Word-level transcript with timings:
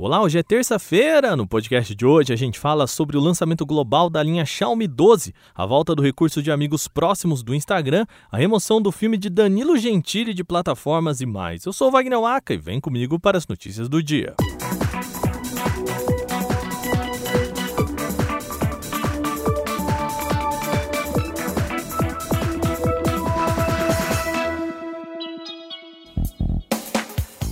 Olá, 0.00 0.22
hoje 0.22 0.38
é 0.38 0.44
terça-feira. 0.44 1.34
No 1.34 1.44
podcast 1.44 1.92
de 1.92 2.06
hoje 2.06 2.32
a 2.32 2.36
gente 2.36 2.56
fala 2.56 2.86
sobre 2.86 3.16
o 3.16 3.20
lançamento 3.20 3.66
global 3.66 4.08
da 4.08 4.22
linha 4.22 4.46
Xiaomi 4.46 4.86
12, 4.86 5.34
a 5.52 5.66
volta 5.66 5.92
do 5.92 6.00
recurso 6.00 6.40
de 6.40 6.52
amigos 6.52 6.86
próximos 6.86 7.42
do 7.42 7.52
Instagram, 7.52 8.06
a 8.30 8.36
remoção 8.36 8.80
do 8.80 8.92
filme 8.92 9.18
de 9.18 9.28
Danilo 9.28 9.76
Gentili 9.76 10.32
de 10.32 10.44
plataformas 10.44 11.20
e 11.20 11.26
mais. 11.26 11.64
Eu 11.64 11.72
sou 11.72 11.90
Wagner 11.90 12.20
Waka 12.20 12.54
e 12.54 12.58
vem 12.58 12.80
comigo 12.80 13.18
para 13.18 13.38
as 13.38 13.48
notícias 13.48 13.88
do 13.88 14.00
dia. 14.00 14.36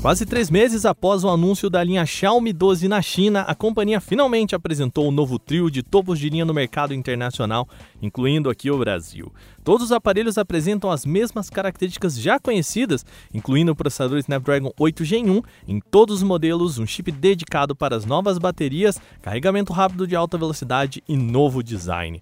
Quase 0.07 0.25
três 0.25 0.49
meses 0.49 0.87
após 0.87 1.25
o 1.25 1.29
anúncio 1.29 1.69
da 1.69 1.83
linha 1.83 2.07
Xiaomi 2.07 2.53
12 2.53 2.87
na 2.87 3.03
China, 3.03 3.41
a 3.41 3.57
companhia 3.57 4.01
finalmente 4.01 4.55
apresentou 4.55 5.07
o 5.07 5.09
um 5.09 5.11
novo 5.11 5.37
trio 5.37 5.69
de 5.69 5.83
topos 5.83 6.21
de 6.21 6.29
linha 6.29 6.45
no 6.45 6.55
mercado 6.55 6.95
internacional, 6.95 7.69
incluindo 8.01 8.49
aqui 8.49 8.71
o 8.71 8.79
Brasil. 8.79 9.33
Todos 9.65 9.87
os 9.87 9.91
aparelhos 9.91 10.39
apresentam 10.39 10.93
as 10.93 11.05
mesmas 11.05 11.51
características 11.51 12.17
já 12.17 12.39
conhecidas, 12.39 13.05
incluindo 13.35 13.73
o 13.73 13.75
processador 13.75 14.19
Snapdragon 14.19 14.71
8 14.79 15.05
Gen 15.05 15.29
1 15.29 15.43
em 15.67 15.81
todos 15.81 16.19
os 16.19 16.23
modelos, 16.23 16.79
um 16.79 16.87
chip 16.87 17.11
dedicado 17.11 17.75
para 17.75 17.97
as 17.97 18.05
novas 18.05 18.39
baterias, 18.39 19.01
carregamento 19.21 19.73
rápido 19.73 20.07
de 20.07 20.15
alta 20.15 20.39
velocidade 20.39 21.03
e 21.09 21.17
novo 21.17 21.65
design. 21.65 22.21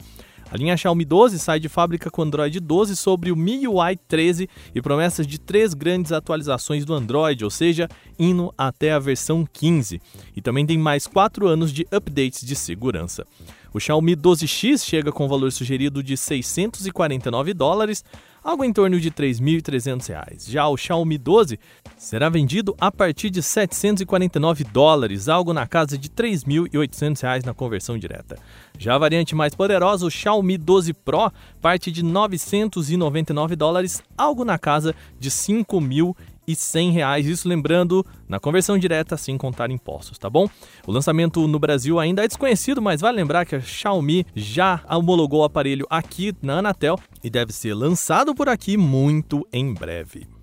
A 0.54 0.56
linha 0.56 0.76
Xiaomi 0.76 1.04
12 1.04 1.40
sai 1.40 1.58
de 1.58 1.68
fábrica 1.68 2.08
com 2.08 2.22
Android 2.22 2.60
12 2.60 2.94
sobre 2.94 3.32
o 3.32 3.36
MIUI 3.36 3.96
13 4.06 4.48
e 4.72 4.80
promessas 4.80 5.26
de 5.26 5.36
três 5.36 5.74
grandes 5.74 6.12
atualizações 6.12 6.84
do 6.84 6.94
Android, 6.94 7.42
ou 7.42 7.50
seja, 7.50 7.88
indo 8.16 8.54
até 8.56 8.92
a 8.92 9.00
versão 9.00 9.44
15. 9.52 10.00
E 10.36 10.40
também 10.40 10.64
tem 10.64 10.78
mais 10.78 11.08
quatro 11.08 11.48
anos 11.48 11.72
de 11.72 11.84
updates 11.90 12.46
de 12.46 12.54
segurança. 12.54 13.26
O 13.74 13.80
Xiaomi 13.80 14.14
12X 14.14 14.84
chega 14.84 15.10
com 15.10 15.26
valor 15.26 15.50
sugerido 15.50 16.00
de 16.00 16.16
649 16.16 17.52
dólares, 17.52 18.04
algo 18.40 18.62
em 18.64 18.72
torno 18.72 19.00
de 19.00 19.08
R$ 19.08 19.14
3.300. 19.16 20.48
Já 20.48 20.68
o 20.68 20.76
Xiaomi 20.76 21.18
12 21.18 21.58
será 21.96 22.28
vendido 22.28 22.76
a 22.80 22.92
partir 22.92 23.30
de 23.30 23.42
749 23.42 24.62
dólares, 24.62 25.28
algo 25.28 25.52
na 25.52 25.66
casa 25.66 25.98
de 25.98 26.06
R$ 26.06 26.14
3.800 26.14 27.44
na 27.44 27.52
conversão 27.52 27.98
direta. 27.98 28.38
Já 28.78 28.94
a 28.94 28.98
variante 28.98 29.34
mais 29.34 29.56
poderosa, 29.56 30.06
o 30.06 30.10
Xiaomi 30.10 30.56
12 30.56 30.92
Pro, 30.94 31.32
parte 31.60 31.90
de 31.90 32.04
999 32.04 33.56
dólares, 33.56 34.00
algo 34.16 34.44
na 34.44 34.56
casa 34.56 34.94
de 35.18 35.30
5.000 35.32 36.14
e 36.46 36.54
100 36.54 36.90
reais, 36.90 37.26
isso 37.26 37.48
lembrando 37.48 38.04
na 38.28 38.38
conversão 38.40 38.78
direta 38.78 39.16
sem 39.16 39.36
contar 39.36 39.70
impostos, 39.70 40.18
tá 40.18 40.28
bom? 40.28 40.48
O 40.86 40.92
lançamento 40.92 41.46
no 41.46 41.58
Brasil 41.58 41.98
ainda 41.98 42.24
é 42.24 42.28
desconhecido, 42.28 42.82
mas 42.82 43.00
vale 43.00 43.16
lembrar 43.16 43.44
que 43.44 43.56
a 43.56 43.60
Xiaomi 43.60 44.26
já 44.34 44.82
homologou 44.88 45.40
o 45.40 45.44
aparelho 45.44 45.86
aqui 45.88 46.34
na 46.42 46.58
Anatel 46.58 46.98
e 47.22 47.30
deve 47.30 47.52
ser 47.52 47.74
lançado 47.74 48.34
por 48.34 48.48
aqui 48.48 48.76
muito 48.76 49.46
em 49.52 49.72
breve. 49.72 50.33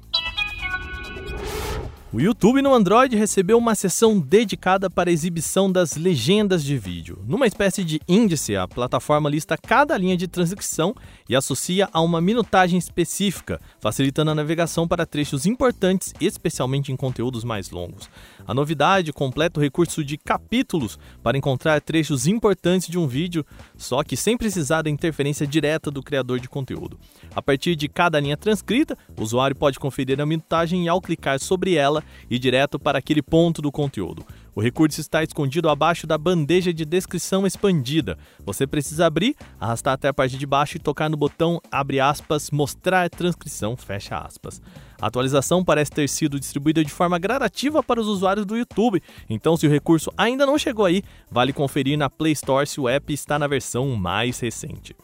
O 2.13 2.19
YouTube 2.19 2.61
no 2.61 2.73
Android 2.73 3.15
recebeu 3.15 3.57
uma 3.57 3.73
seção 3.73 4.19
dedicada 4.19 4.89
para 4.89 5.09
a 5.09 5.13
exibição 5.13 5.71
das 5.71 5.95
legendas 5.95 6.61
de 6.61 6.77
vídeo. 6.77 7.23
Numa 7.25 7.47
espécie 7.47 7.85
de 7.85 8.01
índice, 8.05 8.53
a 8.53 8.67
plataforma 8.67 9.29
lista 9.29 9.57
cada 9.57 9.97
linha 9.97 10.17
de 10.17 10.27
transcrição 10.27 10.93
e 11.29 11.37
associa 11.37 11.87
a 11.93 12.01
uma 12.01 12.19
minutagem 12.19 12.77
específica, 12.77 13.61
facilitando 13.79 14.29
a 14.29 14.35
navegação 14.35 14.85
para 14.85 15.05
trechos 15.05 15.45
importantes, 15.45 16.13
especialmente 16.19 16.91
em 16.91 16.97
conteúdos 16.97 17.45
mais 17.45 17.69
longos. 17.69 18.09
A 18.45 18.53
novidade 18.53 19.13
completa 19.13 19.61
o 19.61 19.63
recurso 19.63 20.03
de 20.03 20.17
capítulos 20.17 20.99
para 21.23 21.37
encontrar 21.37 21.79
trechos 21.79 22.27
importantes 22.27 22.89
de 22.89 22.99
um 22.99 23.07
vídeo, 23.07 23.45
só 23.77 24.03
que 24.03 24.17
sem 24.17 24.35
precisar 24.35 24.81
da 24.81 24.89
interferência 24.89 25.47
direta 25.47 25.89
do 25.89 26.03
criador 26.03 26.41
de 26.41 26.49
conteúdo. 26.49 26.99
A 27.33 27.41
partir 27.41 27.77
de 27.77 27.87
cada 27.87 28.19
linha 28.19 28.35
transcrita, 28.35 28.97
o 29.17 29.21
usuário 29.21 29.55
pode 29.55 29.79
conferir 29.79 30.19
a 30.19 30.25
minutagem 30.25 30.83
e, 30.83 30.89
ao 30.89 30.99
clicar 30.99 31.39
sobre 31.39 31.75
ela, 31.75 32.00
e 32.29 32.37
direto 32.37 32.79
para 32.79 32.99
aquele 32.99 33.21
ponto 33.21 33.61
do 33.61 33.71
conteúdo. 33.71 34.25
O 34.53 34.61
recurso 34.61 34.99
está 34.99 35.23
escondido 35.23 35.69
abaixo 35.69 36.05
da 36.05 36.17
bandeja 36.17 36.73
de 36.73 36.83
descrição 36.83 37.47
expandida. 37.47 38.17
Você 38.45 38.67
precisa 38.67 39.05
abrir, 39.05 39.35
arrastar 39.59 39.93
até 39.93 40.09
a 40.09 40.13
parte 40.13 40.37
de 40.37 40.45
baixo 40.45 40.75
e 40.75 40.79
tocar 40.79 41.09
no 41.09 41.15
botão 41.15 41.61
abre 41.71 41.99
aspas, 42.01 42.51
mostrar 42.51 43.09
transcrição, 43.09 43.77
fecha 43.77 44.17
aspas. 44.17 44.61
A 45.01 45.07
atualização 45.07 45.63
parece 45.63 45.91
ter 45.91 46.07
sido 46.07 46.39
distribuída 46.39 46.83
de 46.83 46.91
forma 46.91 47.17
gradativa 47.17 47.81
para 47.81 47.99
os 47.99 48.07
usuários 48.07 48.45
do 48.45 48.57
YouTube, 48.57 49.01
então 49.29 49.57
se 49.57 49.65
o 49.65 49.69
recurso 49.69 50.11
ainda 50.15 50.45
não 50.45 50.59
chegou 50.59 50.85
aí, 50.85 51.01
vale 51.29 51.53
conferir 51.53 51.97
na 51.97 52.09
Play 52.09 52.33
Store 52.33 52.67
se 52.67 52.79
o 52.79 52.87
app 52.87 53.11
está 53.11 53.39
na 53.39 53.47
versão 53.47 53.95
mais 53.95 54.39
recente. 54.39 54.95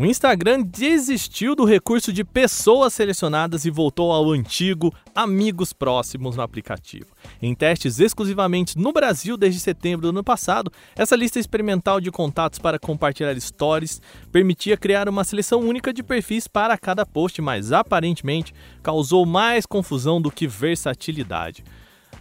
O 0.00 0.06
Instagram 0.06 0.62
desistiu 0.62 1.56
do 1.56 1.64
recurso 1.64 2.12
de 2.12 2.22
pessoas 2.22 2.94
selecionadas 2.94 3.64
e 3.64 3.70
voltou 3.70 4.12
ao 4.12 4.30
antigo 4.30 4.94
amigos 5.12 5.72
próximos 5.72 6.36
no 6.36 6.42
aplicativo. 6.42 7.06
Em 7.42 7.52
testes 7.52 7.98
exclusivamente 7.98 8.78
no 8.78 8.92
Brasil 8.92 9.36
desde 9.36 9.58
setembro 9.58 10.02
do 10.02 10.10
ano 10.10 10.22
passado, 10.22 10.70
essa 10.94 11.16
lista 11.16 11.40
experimental 11.40 12.00
de 12.00 12.12
contatos 12.12 12.60
para 12.60 12.78
compartilhar 12.78 13.36
stories 13.40 14.00
permitia 14.30 14.76
criar 14.76 15.08
uma 15.08 15.24
seleção 15.24 15.62
única 15.62 15.92
de 15.92 16.04
perfis 16.04 16.46
para 16.46 16.78
cada 16.78 17.04
post, 17.04 17.42
mas 17.42 17.72
aparentemente 17.72 18.54
causou 18.84 19.26
mais 19.26 19.66
confusão 19.66 20.22
do 20.22 20.30
que 20.30 20.46
versatilidade. 20.46 21.64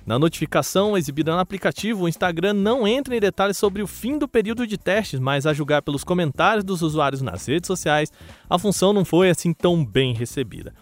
Na 0.07 0.17
notificação 0.17 0.97
exibida 0.97 1.33
no 1.33 1.39
aplicativo, 1.39 2.05
o 2.05 2.07
Instagram 2.07 2.53
não 2.53 2.87
entra 2.87 3.13
em 3.13 3.19
detalhes 3.19 3.57
sobre 3.57 3.81
o 3.81 3.87
fim 3.87 4.17
do 4.17 4.25
período 4.25 4.65
de 4.65 4.77
testes, 4.77 5.19
mas 5.19 5.45
a 5.45 5.53
julgar 5.53 5.81
pelos 5.81 6.01
comentários 6.01 6.63
dos 6.63 6.81
usuários 6.81 7.21
nas 7.21 7.45
redes 7.45 7.67
sociais, 7.67 8.09
a 8.49 8.57
função 8.57 8.93
não 8.93 9.03
foi 9.03 9.29
assim 9.29 9.51
tão 9.51 9.85
bem 9.85 10.13
recebida. 10.13 10.73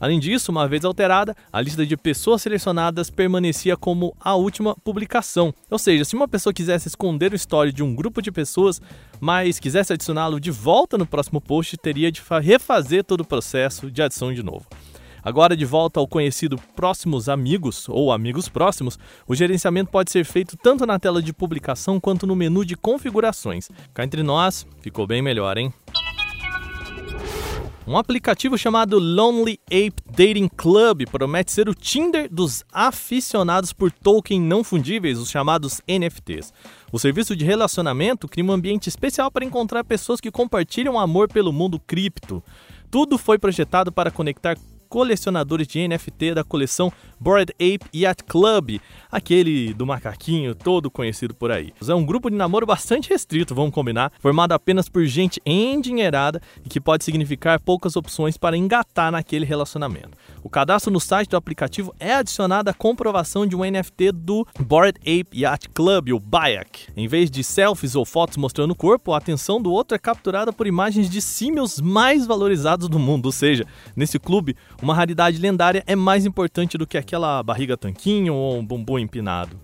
Além 0.00 0.18
disso, 0.18 0.50
uma 0.50 0.66
vez 0.66 0.84
alterada, 0.84 1.32
a 1.52 1.60
lista 1.60 1.86
de 1.86 1.96
pessoas 1.96 2.42
selecionadas 2.42 3.08
permanecia 3.08 3.76
como 3.76 4.16
a 4.18 4.34
última 4.34 4.74
publicação. 4.74 5.54
Ou 5.70 5.78
seja, 5.78 6.04
se 6.04 6.16
uma 6.16 6.26
pessoa 6.26 6.52
quisesse 6.52 6.88
esconder 6.88 7.32
o 7.32 7.36
story 7.36 7.70
de 7.70 7.84
um 7.84 7.94
grupo 7.94 8.20
de 8.20 8.32
pessoas, 8.32 8.82
mas 9.20 9.60
quisesse 9.60 9.92
adicioná-lo 9.92 10.40
de 10.40 10.50
volta 10.50 10.98
no 10.98 11.06
próximo 11.06 11.40
post, 11.40 11.76
teria 11.76 12.10
de 12.10 12.20
refazer 12.40 13.04
todo 13.04 13.20
o 13.20 13.24
processo 13.24 13.92
de 13.92 14.02
adição 14.02 14.34
de 14.34 14.42
novo. 14.42 14.66
Agora, 15.22 15.56
de 15.56 15.64
volta 15.64 16.00
ao 16.00 16.08
conhecido 16.08 16.58
Próximos 16.74 17.28
Amigos 17.28 17.88
ou 17.88 18.10
Amigos 18.10 18.48
Próximos, 18.48 18.98
o 19.26 19.34
gerenciamento 19.34 19.90
pode 19.90 20.10
ser 20.10 20.24
feito 20.24 20.56
tanto 20.56 20.84
na 20.84 20.98
tela 20.98 21.22
de 21.22 21.32
publicação 21.32 22.00
quanto 22.00 22.26
no 22.26 22.34
menu 22.34 22.64
de 22.64 22.76
configurações. 22.76 23.68
Cá 23.94 24.02
entre 24.02 24.22
nós, 24.22 24.66
ficou 24.80 25.06
bem 25.06 25.22
melhor, 25.22 25.56
hein? 25.56 25.72
Um 27.84 27.96
aplicativo 27.96 28.56
chamado 28.56 28.98
Lonely 28.98 29.58
Ape 29.66 30.02
Dating 30.08 30.48
Club 30.56 31.04
promete 31.10 31.50
ser 31.50 31.68
o 31.68 31.74
Tinder 31.74 32.28
dos 32.32 32.64
aficionados 32.72 33.72
por 33.72 33.90
token 33.90 34.40
não 34.40 34.62
fundíveis, 34.62 35.18
os 35.18 35.28
chamados 35.28 35.80
NFTs. 35.88 36.52
O 36.92 36.98
serviço 36.98 37.34
de 37.34 37.44
relacionamento 37.44 38.28
cria 38.28 38.44
um 38.44 38.52
ambiente 38.52 38.88
especial 38.88 39.32
para 39.32 39.44
encontrar 39.44 39.82
pessoas 39.82 40.20
que 40.20 40.30
compartilham 40.30 40.98
amor 40.98 41.28
pelo 41.28 41.52
mundo 41.52 41.80
cripto. 41.80 42.42
Tudo 42.88 43.18
foi 43.18 43.36
projetado 43.36 43.90
para 43.90 44.12
conectar 44.12 44.56
colecionadores 44.92 45.66
de 45.66 45.88
NFT 45.88 46.34
da 46.34 46.44
coleção 46.44 46.92
Bored 47.18 47.50
Ape 47.54 47.86
Yacht 47.94 48.24
Club, 48.24 48.78
aquele 49.10 49.72
do 49.72 49.86
macaquinho 49.86 50.54
todo 50.54 50.90
conhecido 50.90 51.34
por 51.34 51.50
aí. 51.50 51.72
É 51.88 51.94
um 51.94 52.04
grupo 52.04 52.28
de 52.28 52.36
namoro 52.36 52.66
bastante 52.66 53.08
restrito, 53.08 53.54
vamos 53.54 53.72
combinar, 53.72 54.12
formado 54.20 54.52
apenas 54.52 54.90
por 54.90 55.02
gente 55.06 55.40
endinheirada 55.46 56.42
e 56.62 56.68
que 56.68 56.78
pode 56.78 57.04
significar 57.04 57.58
poucas 57.58 57.96
opções 57.96 58.36
para 58.36 58.54
engatar 58.54 59.10
naquele 59.10 59.46
relacionamento. 59.46 60.10
O 60.42 60.50
cadastro 60.50 60.92
no 60.92 61.00
site 61.00 61.30
do 61.30 61.38
aplicativo 61.38 61.94
é 61.98 62.12
adicionado 62.12 62.68
à 62.68 62.74
comprovação 62.74 63.46
de 63.46 63.56
um 63.56 63.60
NFT 63.60 64.12
do 64.12 64.46
Bored 64.60 64.98
Ape 65.00 65.40
Yacht 65.40 65.70
Club, 65.70 66.10
o 66.10 66.20
BAYAC. 66.20 66.88
Em 66.94 67.08
vez 67.08 67.30
de 67.30 67.42
selfies 67.42 67.94
ou 67.94 68.04
fotos 68.04 68.36
mostrando 68.36 68.72
o 68.72 68.76
corpo, 68.76 69.14
a 69.14 69.16
atenção 69.16 69.62
do 69.62 69.72
outro 69.72 69.94
é 69.94 69.98
capturada 69.98 70.52
por 70.52 70.66
imagens 70.66 71.08
de 71.08 71.22
símios 71.22 71.80
mais 71.80 72.26
valorizados 72.26 72.90
do 72.90 72.98
mundo, 72.98 73.26
ou 73.26 73.32
seja, 73.32 73.64
nesse 73.96 74.18
clube, 74.18 74.54
uma 74.82 74.94
raridade 74.94 75.38
lendária 75.38 75.84
é 75.86 75.94
mais 75.94 76.26
importante 76.26 76.76
do 76.76 76.86
que 76.86 76.98
aquela 76.98 77.40
barriga 77.42 77.76
tanquinho 77.76 78.34
ou 78.34 78.58
um 78.58 78.66
bumbum 78.66 78.98
empinado. 78.98 79.56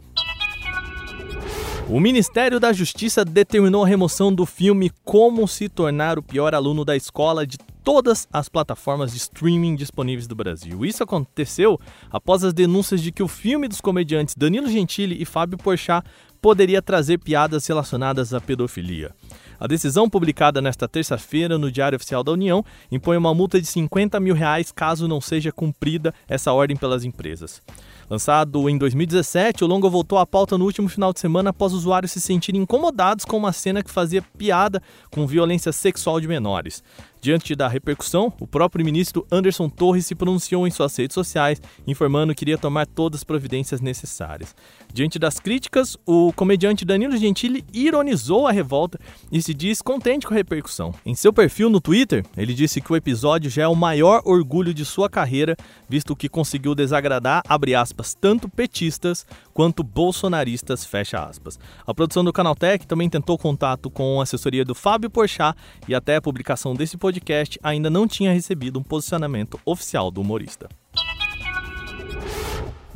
O 1.88 1.98
Ministério 1.98 2.60
da 2.60 2.72
Justiça 2.72 3.24
determinou 3.24 3.82
a 3.82 3.88
remoção 3.88 4.32
do 4.32 4.46
filme 4.46 4.92
Como 5.04 5.48
se 5.48 5.68
tornar 5.68 6.18
o 6.18 6.22
pior 6.22 6.54
aluno 6.54 6.84
da 6.84 6.94
escola 6.94 7.46
de 7.46 7.56
todas 7.82 8.28
as 8.30 8.48
plataformas 8.48 9.12
de 9.12 9.16
streaming 9.16 9.74
disponíveis 9.74 10.26
do 10.26 10.34
Brasil. 10.36 10.84
Isso 10.84 11.02
aconteceu 11.02 11.80
após 12.10 12.44
as 12.44 12.52
denúncias 12.52 13.00
de 13.00 13.10
que 13.10 13.22
o 13.22 13.28
filme 13.28 13.66
dos 13.66 13.80
comediantes 13.80 14.34
Danilo 14.36 14.68
Gentili 14.68 15.20
e 15.20 15.24
Fábio 15.24 15.56
Porchat 15.56 16.06
poderia 16.40 16.80
trazer 16.80 17.18
piadas 17.18 17.66
relacionadas 17.66 18.32
à 18.32 18.40
pedofilia. 18.40 19.14
A 19.60 19.66
decisão, 19.66 20.08
publicada 20.08 20.60
nesta 20.60 20.86
terça-feira 20.86 21.58
no 21.58 21.70
Diário 21.70 21.96
Oficial 21.96 22.22
da 22.22 22.30
União, 22.30 22.64
impõe 22.92 23.16
uma 23.16 23.34
multa 23.34 23.60
de 23.60 23.66
50 23.66 24.20
mil 24.20 24.34
reais 24.34 24.70
caso 24.70 25.08
não 25.08 25.20
seja 25.20 25.50
cumprida 25.50 26.14
essa 26.28 26.52
ordem 26.52 26.76
pelas 26.76 27.04
empresas. 27.04 27.60
Lançado 28.08 28.70
em 28.70 28.78
2017, 28.78 29.64
o 29.64 29.66
longa 29.66 29.88
voltou 29.88 30.18
à 30.18 30.24
pauta 30.24 30.56
no 30.56 30.64
último 30.64 30.88
final 30.88 31.12
de 31.12 31.20
semana 31.20 31.50
após 31.50 31.74
usuários 31.74 32.12
se 32.12 32.20
sentirem 32.20 32.62
incomodados 32.62 33.24
com 33.24 33.36
uma 33.36 33.52
cena 33.52 33.82
que 33.82 33.90
fazia 33.90 34.22
piada 34.22 34.80
com 35.10 35.26
violência 35.26 35.72
sexual 35.72 36.18
de 36.18 36.26
menores. 36.26 36.82
Diante 37.20 37.54
da 37.54 37.66
repercussão, 37.66 38.32
o 38.40 38.46
próprio 38.46 38.84
ministro 38.84 39.26
Anderson 39.30 39.68
Torres 39.68 40.06
se 40.06 40.14
pronunciou 40.14 40.66
em 40.66 40.70
suas 40.70 40.96
redes 40.96 41.14
sociais, 41.14 41.60
informando 41.86 42.34
que 42.34 42.44
iria 42.44 42.56
tomar 42.56 42.86
todas 42.86 43.20
as 43.20 43.24
providências 43.24 43.80
necessárias. 43.80 44.54
Diante 44.94 45.18
das 45.18 45.40
críticas, 45.40 45.96
o 46.06 46.27
comediante 46.32 46.84
Danilo 46.84 47.16
Gentili 47.16 47.64
ironizou 47.72 48.46
a 48.46 48.52
revolta 48.52 48.98
e 49.30 49.40
se 49.40 49.54
diz 49.54 49.80
contente 49.82 50.26
com 50.26 50.34
a 50.34 50.36
repercussão. 50.36 50.94
Em 51.04 51.14
seu 51.14 51.32
perfil 51.32 51.70
no 51.70 51.80
Twitter, 51.80 52.24
ele 52.36 52.54
disse 52.54 52.80
que 52.80 52.92
o 52.92 52.96
episódio 52.96 53.50
já 53.50 53.62
é 53.62 53.68
o 53.68 53.74
maior 53.74 54.22
orgulho 54.24 54.74
de 54.74 54.84
sua 54.84 55.08
carreira, 55.08 55.56
visto 55.88 56.16
que 56.16 56.28
conseguiu 56.28 56.74
desagradar, 56.74 57.42
abre 57.48 57.74
aspas, 57.74 58.14
tanto 58.14 58.48
petistas 58.48 59.26
quanto 59.52 59.82
bolsonaristas, 59.82 60.84
fecha 60.84 61.22
aspas. 61.24 61.58
A 61.86 61.94
produção 61.94 62.24
do 62.24 62.32
Canaltech 62.32 62.86
também 62.86 63.08
tentou 63.08 63.36
contato 63.36 63.90
com 63.90 64.20
a 64.20 64.22
assessoria 64.22 64.64
do 64.64 64.74
Fábio 64.74 65.10
Porchat 65.10 65.58
e 65.88 65.94
até 65.94 66.16
a 66.16 66.22
publicação 66.22 66.74
desse 66.74 66.96
podcast 66.96 67.58
ainda 67.62 67.90
não 67.90 68.06
tinha 68.06 68.32
recebido 68.32 68.78
um 68.78 68.82
posicionamento 68.82 69.58
oficial 69.64 70.10
do 70.10 70.20
humorista. 70.20 70.68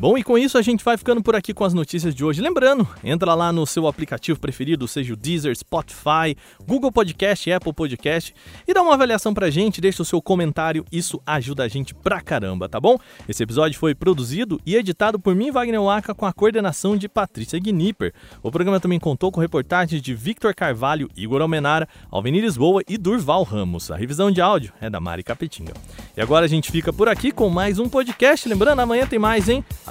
Bom, 0.03 0.19
e 0.19 0.25
com 0.25 0.37
isso 0.37 0.59
a 0.59 0.63
gente 0.63 0.85
vai 0.85 0.99
ficando 0.99 1.23
por 1.23 1.37
aqui 1.37 1.55
com 1.55 1.63
as 1.63 1.73
notícias 1.73 2.13
de 2.13 2.25
hoje. 2.25 2.43
Lembrando, 2.43 2.89
entra 3.05 3.37
lá 3.37 3.53
no 3.53 3.65
seu 3.65 3.87
aplicativo 3.87 4.37
preferido, 4.41 4.89
seja 4.89 5.15
o 5.15 5.17
Deezer, 5.17 5.57
Spotify, 5.57 6.37
Google 6.67 6.91
Podcast, 6.91 7.53
Apple 7.53 7.73
Podcast, 7.73 8.35
e 8.67 8.75
dá 8.75 8.83
uma 8.83 8.95
avaliação 8.95 9.33
pra 9.33 9.49
gente, 9.49 9.81
deixa 9.81 10.03
o 10.03 10.05
seu 10.05 10.21
comentário, 10.21 10.85
isso 10.91 11.23
ajuda 11.25 11.63
a 11.63 11.69
gente 11.69 11.95
pra 11.95 12.21
caramba, 12.21 12.69
tá 12.69 12.81
bom? 12.81 12.99
Esse 13.29 13.45
episódio 13.45 13.79
foi 13.79 13.95
produzido 13.95 14.61
e 14.67 14.75
editado 14.75 15.21
por 15.21 15.37
mim, 15.37 15.53
Wagner 15.53 15.81
Waka, 15.81 16.17
com 16.17 16.27
a 16.27 16.33
coordenação 16.33 16.97
de 16.97 17.09
Patrícia 17.09 17.61
Gnipper. 17.61 18.13
O 18.43 18.51
programa 18.51 18.81
também 18.81 18.99
contou 18.99 19.31
com 19.31 19.41
reportagens 19.41 20.03
de 20.03 20.15
Victor 20.17 20.53
Carvalho, 20.53 21.09
Igor 21.17 21.41
Almenara, 21.41 21.89
Alvenir 22.11 22.43
Lisboa 22.43 22.83
e 22.89 22.99
Durval 22.99 23.45
Ramos. 23.45 23.89
A 23.89 23.97
revisão 23.97 24.33
de 24.33 24.41
áudio 24.41 24.73
é 24.81 24.91
da 24.91 24.99
Mari 24.99 25.23
Capetinga. 25.23 25.75
E 26.17 26.21
agora 26.21 26.45
a 26.45 26.49
gente 26.49 26.73
fica 26.73 26.93
por 26.93 27.09
aqui 27.09 27.31
com 27.31 27.49
mais 27.49 27.79
um 27.79 27.89
podcast. 27.89 28.49
Lembrando, 28.49 28.81
amanhã 28.81 29.07
tem 29.07 29.21
mais, 29.21 29.49
hein? 29.49 29.65